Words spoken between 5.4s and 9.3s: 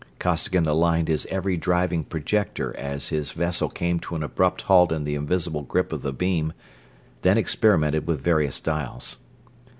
grip of the beam, then experimented with various dials.